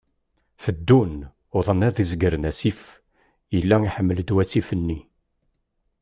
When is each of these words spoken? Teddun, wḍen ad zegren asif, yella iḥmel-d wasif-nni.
Teddun, 0.63 1.15
wḍen 1.55 1.83
ad 1.87 1.97
zegren 2.09 2.47
asif, 2.51 2.81
yella 3.55 3.75
iḥmel-d 3.87 4.29
wasif-nni. 4.35 4.99